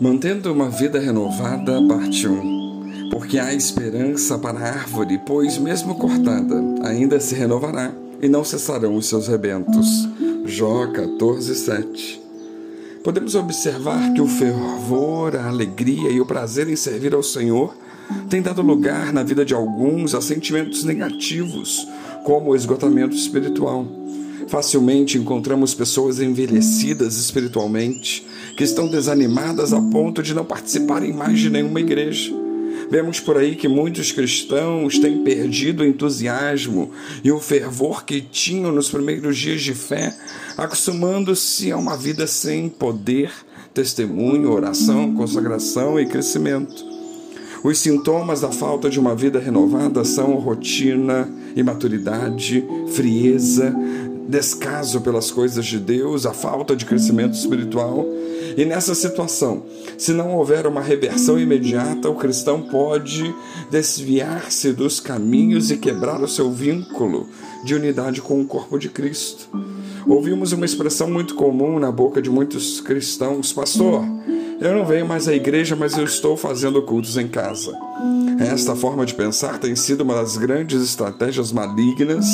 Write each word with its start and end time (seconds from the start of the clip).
Mantendo 0.00 0.50
uma 0.50 0.70
vida 0.70 0.98
renovada, 0.98 1.78
parte 1.86 2.26
1. 2.26 3.10
Porque 3.10 3.38
há 3.38 3.52
esperança 3.52 4.38
para 4.38 4.58
a 4.58 4.62
árvore, 4.62 5.20
pois, 5.26 5.58
mesmo 5.58 5.94
cortada, 5.94 6.62
ainda 6.82 7.20
se 7.20 7.34
renovará 7.34 7.92
e 8.22 8.30
não 8.30 8.42
cessarão 8.42 8.96
os 8.96 9.06
seus 9.06 9.28
rebentos. 9.28 10.08
Jó 10.46 10.86
14, 10.86 11.54
7. 11.54 12.22
Podemos 13.04 13.34
observar 13.34 14.14
que 14.14 14.22
o 14.22 14.26
fervor, 14.26 15.36
a 15.36 15.48
alegria 15.48 16.10
e 16.10 16.18
o 16.18 16.26
prazer 16.26 16.66
em 16.70 16.76
servir 16.76 17.14
ao 17.14 17.22
Senhor 17.22 17.76
tem 18.30 18.40
dado 18.40 18.62
lugar 18.62 19.12
na 19.12 19.22
vida 19.22 19.44
de 19.44 19.52
alguns 19.52 20.14
a 20.14 20.22
sentimentos 20.22 20.82
negativos, 20.82 21.86
como 22.24 22.52
o 22.52 22.56
esgotamento 22.56 23.14
espiritual. 23.14 23.86
Facilmente 24.48 25.18
encontramos 25.18 25.74
pessoas 25.74 26.20
envelhecidas 26.20 27.16
espiritualmente 27.16 28.26
que 28.56 28.64
estão 28.64 28.86
desanimadas 28.86 29.72
a 29.72 29.80
ponto 29.80 30.22
de 30.22 30.34
não 30.34 30.44
participarem 30.44 31.12
mais 31.12 31.38
de 31.38 31.50
nenhuma 31.50 31.80
igreja. 31.80 32.32
Vemos 32.88 33.18
por 33.18 33.36
aí 33.36 33.56
que 33.56 33.66
muitos 33.66 34.12
cristãos 34.12 34.98
têm 34.98 35.24
perdido 35.24 35.82
o 35.82 35.86
entusiasmo 35.86 36.92
e 37.24 37.32
o 37.32 37.40
fervor 37.40 38.04
que 38.04 38.20
tinham 38.20 38.70
nos 38.70 38.88
primeiros 38.88 39.36
dias 39.36 39.60
de 39.62 39.74
fé, 39.74 40.16
acostumando-se 40.56 41.72
a 41.72 41.76
uma 41.76 41.96
vida 41.96 42.26
sem 42.28 42.68
poder, 42.68 43.32
testemunho, 43.74 44.52
oração, 44.52 45.12
consagração 45.14 45.98
e 45.98 46.06
crescimento. 46.06 46.96
Os 47.64 47.78
sintomas 47.78 48.42
da 48.42 48.52
falta 48.52 48.88
de 48.88 49.00
uma 49.00 49.16
vida 49.16 49.40
renovada 49.40 50.04
são 50.04 50.36
rotina, 50.36 51.28
imaturidade, 51.56 52.64
frieza, 52.92 53.74
descaso 54.28 55.00
pelas 55.00 55.30
coisas 55.30 55.64
de 55.64 55.78
Deus, 55.78 56.26
a 56.26 56.32
falta 56.32 56.74
de 56.74 56.84
crescimento 56.84 57.34
espiritual. 57.34 58.06
E 58.56 58.64
nessa 58.64 58.94
situação, 58.94 59.64
se 59.98 60.12
não 60.12 60.34
houver 60.34 60.66
uma 60.66 60.80
reversão 60.80 61.38
imediata, 61.38 62.08
o 62.08 62.14
cristão 62.14 62.62
pode 62.62 63.34
desviar-se 63.70 64.72
dos 64.72 64.98
caminhos 64.98 65.70
e 65.70 65.76
quebrar 65.76 66.22
o 66.22 66.28
seu 66.28 66.50
vínculo 66.50 67.28
de 67.64 67.74
unidade 67.74 68.22
com 68.22 68.40
o 68.40 68.46
corpo 68.46 68.78
de 68.78 68.88
Cristo. 68.88 69.48
Ouvimos 70.06 70.52
uma 70.52 70.64
expressão 70.64 71.10
muito 71.10 71.34
comum 71.34 71.78
na 71.78 71.90
boca 71.90 72.22
de 72.22 72.30
muitos 72.30 72.80
cristãos: 72.80 73.52
Pastor, 73.52 74.04
eu 74.60 74.74
não 74.74 74.84
venho 74.84 75.06
mais 75.06 75.28
à 75.28 75.34
igreja, 75.34 75.76
mas 75.76 75.96
eu 75.96 76.04
estou 76.04 76.36
fazendo 76.36 76.82
cultos 76.82 77.16
em 77.16 77.28
casa. 77.28 77.76
Esta 78.38 78.76
forma 78.76 79.04
de 79.04 79.14
pensar 79.14 79.58
tem 79.58 79.74
sido 79.74 80.02
uma 80.02 80.14
das 80.14 80.36
grandes 80.36 80.82
estratégias 80.82 81.52
malignas 81.52 82.26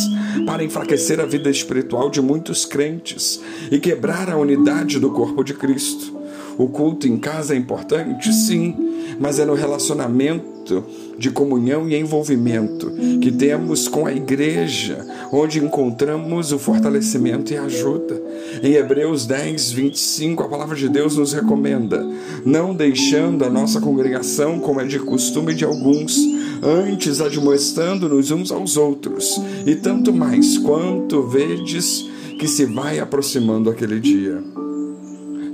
para 0.47 0.65
enfraquecer 0.65 1.21
a 1.21 1.27
vida 1.27 1.51
espiritual 1.51 2.11
de 2.11 2.21
muitos 2.21 2.65
crentes 2.65 3.41
e 3.71 3.79
quebrar 3.79 4.31
a 4.31 4.37
unidade 4.37 4.99
do 4.99 5.11
corpo 5.11 5.43
de 5.43 5.55
Cristo. 5.55 6.21
O 6.59 6.69
culto 6.69 7.09
em 7.09 7.17
casa 7.17 7.55
é 7.55 7.57
importante, 7.57 8.33
sim, 8.33 8.77
mas 9.19 9.39
é 9.39 9.45
no 9.45 9.55
relacionamento 9.55 10.85
de 11.19 11.31
comunhão 11.31 11.89
e 11.89 11.97
envolvimento 11.97 12.91
que 13.21 13.33
temos 13.33 13.89
com 13.89 14.07
a 14.07 14.13
igreja, 14.13 15.05
onde 15.33 15.65
encontramos 15.65 16.53
o 16.53 16.59
fortalecimento 16.59 17.53
e 17.53 17.57
ajuda. 17.57 18.22
Em 18.63 18.75
Hebreus 18.75 19.27
10, 19.27 19.73
25, 19.73 20.43
a 20.43 20.49
palavra 20.49 20.77
de 20.77 20.89
Deus 20.89 21.17
nos 21.17 21.33
recomenda: 21.33 22.05
não 22.45 22.75
deixando 22.75 23.45
a 23.45 23.51
nossa 23.51 23.81
congregação 23.81 24.61
como 24.61 24.81
é 24.81 24.85
de 24.85 24.99
costume 24.99 25.55
de 25.55 25.65
alguns, 25.65 26.17
antes 26.63 27.21
admoestando-nos 27.21 28.31
uns 28.31 28.53
aos 28.53 28.77
outros, 28.77 29.41
e 29.67 29.75
tanto 29.75 30.13
mais 30.13 30.59
quanto 30.59 31.23
vedes 31.23 32.09
que 32.39 32.47
se 32.49 32.65
vai 32.65 32.99
aproximando 32.99 33.71
aquele 33.71 34.01
dia. 34.01 34.43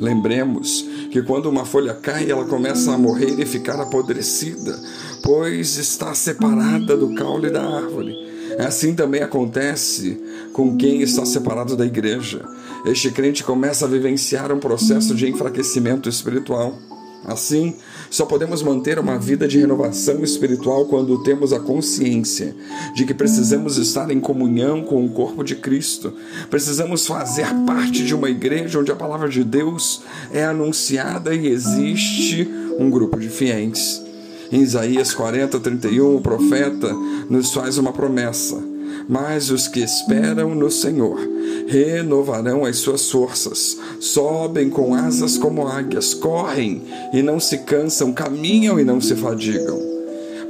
Lembremos 0.01 0.87
que 1.11 1.23
quando 1.23 1.47
uma 1.47 1.65
folha 1.65 1.95
cai, 1.95 2.31
ela 2.31 2.45
começa 2.45 2.93
a 2.93 2.99
morrer 2.99 3.41
e 3.41 3.45
ficar 3.45 3.81
apodrecida, 3.81 4.79
pois 5.23 5.77
está 5.77 6.15
separada 6.15 6.97
do 6.97 7.15
caule 7.15 7.51
da 7.51 7.63
árvore. 7.63 8.15
Assim 8.59 8.95
também 8.95 9.23
acontece 9.23 10.21
com 10.59 10.77
quem 10.77 11.03
está 11.03 11.25
separado 11.25 11.77
da 11.77 11.87
igreja. 11.87 12.45
Este 12.85 13.13
crente 13.13 13.45
começa 13.45 13.85
a 13.85 13.89
vivenciar 13.89 14.51
um 14.51 14.59
processo 14.59 15.15
de 15.15 15.29
enfraquecimento 15.29 16.09
espiritual. 16.09 16.77
Assim, 17.25 17.77
só 18.11 18.27
podemos 18.27 18.61
manter 18.61 18.99
uma 18.99 19.21
vida 19.21 19.47
de 19.47 19.57
renovação 19.57 20.21
espiritual 20.25 20.87
quando 20.87 21.23
temos 21.23 21.53
a 21.53 21.61
consciência 21.61 22.57
de 22.93 23.05
que 23.05 23.15
precisamos 23.15 23.77
estar 23.77 24.11
em 24.11 24.19
comunhão 24.19 24.83
com 24.83 25.07
o 25.07 25.11
corpo 25.11 25.45
de 25.45 25.55
Cristo. 25.55 26.13
Precisamos 26.51 27.07
fazer 27.07 27.47
parte 27.65 28.05
de 28.05 28.13
uma 28.13 28.29
igreja 28.29 28.81
onde 28.81 28.91
a 28.91 28.97
palavra 28.97 29.29
de 29.29 29.45
Deus 29.45 30.03
é 30.33 30.45
anunciada 30.45 31.37
e 31.37 31.47
existe 31.47 32.51
um 32.81 32.91
grupo 32.91 33.17
de 33.17 33.29
fiéis. 33.29 34.03
Em 34.51 34.61
Isaías 34.63 35.15
40, 35.15 35.61
31, 35.61 36.17
o 36.17 36.21
profeta 36.21 36.93
nos 37.31 37.53
faz 37.55 37.79
uma 37.79 37.93
promessa. 37.93 38.68
Mas 39.09 39.51
os 39.51 39.67
que 39.67 39.81
esperam 39.81 40.55
no 40.55 40.71
Senhor 40.71 41.19
renovarão 41.67 42.67
as 42.67 42.77
suas 42.77 43.11
forças, 43.11 43.79
sobem 43.99 44.69
com 44.69 44.95
asas 44.95 45.39
como 45.39 45.67
águias, 45.67 46.13
correm 46.13 46.83
e 47.15 47.23
não 47.23 47.41
se 47.41 47.59
cansam, 47.59 48.13
caminham 48.13 48.79
e 48.79 48.85
não 48.85 49.01
se 49.01 49.15
fadigam. 49.15 49.81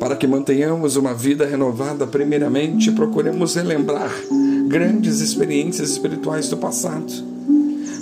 Para 0.01 0.17
que 0.17 0.27
mantenhamos 0.27 0.97
uma 0.97 1.15
vida 1.15 1.47
renovada, 1.47 2.07
primeiramente 2.07 2.91
procuremos 2.91 3.55
relembrar 3.55 4.13
grandes 4.67 5.21
experiências 5.21 5.91
espirituais 5.91 6.49
do 6.49 6.57
passado. 6.57 7.13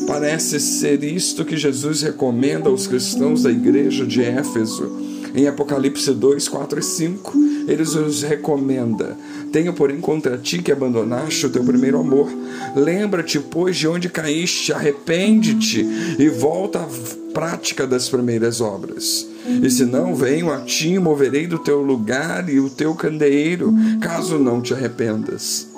Parece 0.06 0.58
ser 0.60 1.04
isto 1.04 1.44
que 1.44 1.56
Jesus 1.56 2.00
recomenda 2.00 2.70
aos 2.70 2.86
cristãos 2.86 3.42
da 3.42 3.50
igreja 3.50 4.06
de 4.06 4.22
Éfeso 4.22 5.06
em 5.34 5.46
Apocalipse 5.46 6.12
2, 6.12 6.48
4 6.48 6.80
e 6.80 6.82
5, 6.82 7.32
ele 7.66 7.82
os 7.82 8.22
recomenda: 8.22 9.16
Tenho, 9.52 9.72
porém, 9.72 10.00
contra 10.00 10.38
ti 10.38 10.62
que 10.62 10.72
abandonaste 10.72 11.46
o 11.46 11.50
teu 11.50 11.64
primeiro 11.64 11.98
amor. 11.98 12.30
Lembra-te, 12.74 13.40
pois, 13.40 13.76
de 13.76 13.88
onde 13.88 14.08
caíste, 14.08 14.72
arrepende-te 14.72 15.86
e 16.18 16.28
volta 16.28 16.80
à 16.80 16.86
prática 17.32 17.86
das 17.86 18.08
primeiras 18.08 18.60
obras. 18.60 19.26
E 19.62 19.70
se 19.70 19.84
não, 19.84 20.14
venho 20.14 20.50
a 20.50 20.60
ti 20.60 20.98
moverei 20.98 21.46
do 21.46 21.58
teu 21.58 21.82
lugar 21.82 22.48
e 22.48 22.58
o 22.58 22.70
teu 22.70 22.94
candeeiro, 22.94 23.74
caso 24.00 24.38
não 24.38 24.60
te 24.60 24.72
arrependas. 24.74 25.68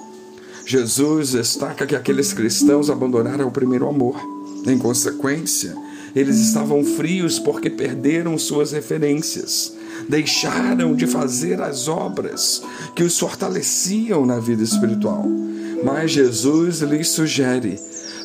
Jesus 0.64 1.32
destaca 1.32 1.86
que 1.86 1.96
aqueles 1.96 2.32
cristãos 2.32 2.90
abandonaram 2.90 3.48
o 3.48 3.50
primeiro 3.50 3.88
amor. 3.88 4.20
Em 4.66 4.76
consequência, 4.76 5.74
eles 6.18 6.40
estavam 6.40 6.84
frios 6.84 7.38
porque 7.38 7.70
perderam 7.70 8.36
suas 8.36 8.72
referências, 8.72 9.72
deixaram 10.08 10.94
de 10.96 11.06
fazer 11.06 11.60
as 11.60 11.86
obras 11.86 12.60
que 12.96 13.04
os 13.04 13.16
fortaleciam 13.16 14.26
na 14.26 14.40
vida 14.40 14.62
espiritual. 14.62 15.24
Mas 15.84 16.10
Jesus 16.10 16.80
lhes 16.80 17.08
sugere: 17.08 17.78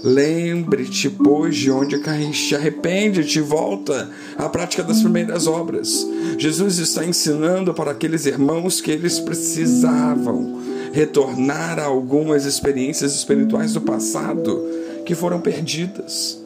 Lembre-te, 0.04 1.08
pois, 1.08 1.56
de 1.56 1.70
onde 1.70 2.00
caíste, 2.00 2.56
arrepende-te 2.56 3.38
e 3.38 3.42
volta 3.44 4.10
à 4.38 4.50
prática 4.50 4.84
das 4.84 5.02
primeiras 5.02 5.46
obras. 5.46 6.06
Jesus 6.40 6.80
está 6.80 7.06
ensinando 7.06 7.76
para 7.76 7.92
aqueles 7.92 8.26
irmãos 8.26 8.82
que 8.82 8.90
eles 8.90 9.20
precisavam 9.20 10.62
retornar 10.92 11.78
a 11.80 11.86
algumas 11.86 12.46
experiências 12.46 13.14
espirituais 13.14 13.74
do 13.74 13.82
passado 13.82 14.64
que 15.06 15.14
foram 15.14 15.40
perdidas. 15.40 16.43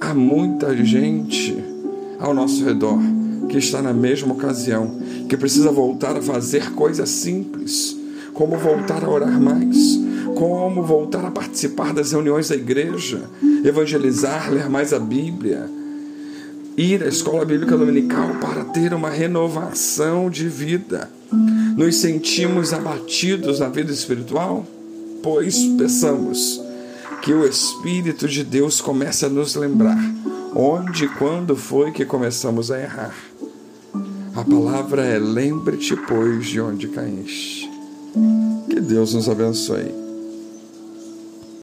Há 0.00 0.14
muita 0.14 0.76
gente 0.84 1.56
ao 2.18 2.32
nosso 2.32 2.64
redor 2.64 2.98
que 3.48 3.58
está 3.58 3.82
na 3.82 3.92
mesma 3.92 4.32
ocasião, 4.34 4.98
que 5.28 5.36
precisa 5.36 5.72
voltar 5.72 6.16
a 6.16 6.22
fazer 6.22 6.72
coisas 6.72 7.08
simples, 7.08 7.96
como 8.32 8.56
voltar 8.56 9.04
a 9.04 9.10
orar 9.10 9.40
mais, 9.40 9.98
como 10.36 10.82
voltar 10.82 11.24
a 11.24 11.30
participar 11.30 11.92
das 11.92 12.12
reuniões 12.12 12.48
da 12.48 12.54
igreja, 12.54 13.22
evangelizar, 13.64 14.52
ler 14.52 14.68
mais 14.68 14.92
a 14.92 14.98
Bíblia, 14.98 15.68
ir 16.76 17.02
à 17.02 17.08
escola 17.08 17.44
bíblica 17.44 17.76
dominical 17.76 18.36
para 18.40 18.64
ter 18.64 18.94
uma 18.94 19.10
renovação 19.10 20.30
de 20.30 20.48
vida. 20.48 21.10
Nos 21.76 21.96
sentimos 21.96 22.72
abatidos 22.72 23.58
na 23.58 23.68
vida 23.68 23.92
espiritual? 23.92 24.64
Pois 25.22 25.64
peçamos 25.76 26.67
que 27.22 27.32
o 27.32 27.46
Espírito 27.46 28.28
de 28.28 28.44
Deus 28.44 28.80
comece 28.80 29.26
a 29.26 29.28
nos 29.28 29.54
lembrar 29.54 29.98
onde 30.54 31.04
e 31.04 31.08
quando 31.08 31.56
foi 31.56 31.92
que 31.92 32.04
começamos 32.04 32.70
a 32.70 32.80
errar. 32.80 33.14
A 34.34 34.44
palavra 34.44 35.04
é: 35.04 35.18
lembre-te, 35.18 35.96
pois, 35.96 36.46
de 36.46 36.60
onde 36.60 36.88
caíste. 36.88 37.70
Que 38.68 38.80
Deus 38.80 39.14
nos 39.14 39.28
abençoe. 39.28 40.07